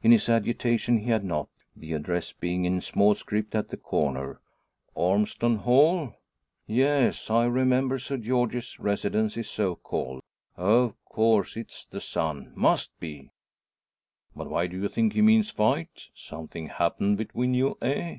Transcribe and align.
In 0.00 0.12
his 0.12 0.28
agitation 0.28 0.98
he 0.98 1.10
had 1.10 1.24
not, 1.24 1.48
the 1.74 1.92
address 1.92 2.30
being 2.30 2.64
in 2.64 2.80
small 2.80 3.16
script 3.16 3.52
at 3.52 3.66
the 3.70 3.76
corner. 3.76 4.38
"Ormeston 4.94 5.56
Hall? 5.56 6.14
Yes, 6.68 7.30
I 7.32 7.46
remember, 7.46 7.98
Sir 7.98 8.16
George's 8.18 8.78
residence 8.78 9.36
is 9.36 9.50
so 9.50 9.74
called. 9.74 10.22
Of 10.56 10.94
course 11.04 11.56
it's 11.56 11.84
the 11.84 12.00
son 12.00 12.52
must 12.54 12.96
be." 13.00 13.32
"But 14.36 14.48
why 14.48 14.68
do 14.68 14.80
you 14.80 14.88
think 14.88 15.14
he 15.14 15.20
means 15.20 15.50
fight? 15.50 16.10
Something 16.14 16.68
happened 16.68 17.18
between 17.18 17.52
you, 17.54 17.76
eh?" 17.82 18.18